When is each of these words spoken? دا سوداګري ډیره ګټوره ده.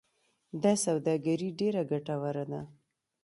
دا 0.63 0.73
سوداګري 0.85 1.49
ډیره 1.59 1.81
ګټوره 1.91 2.43
ده. 2.51 2.61